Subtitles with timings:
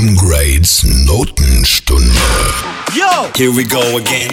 [0.00, 0.16] Sam
[1.04, 2.14] Notenstunde.
[2.96, 3.30] Yo!
[3.36, 4.32] Here we go again.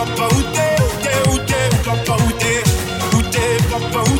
[0.00, 2.62] papa, où t'es, où t'es, où t'es, papa, où t'es,
[3.16, 4.19] où t'es, papa, où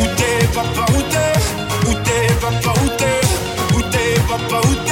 [0.00, 1.88] Où t'es, papa, où t'es?
[1.88, 3.76] Où t'es, papa, où t'es?
[3.76, 4.83] Où t'es, papa, où t'es